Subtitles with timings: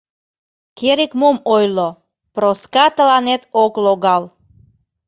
[0.77, 1.89] Керек-мом ойло:
[2.35, 4.23] Проска тыланет ок логал...